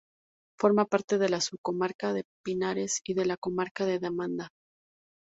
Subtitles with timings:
[0.57, 4.49] Forma parte de la subcomarca de Pinares y de la comarca de La Demanda.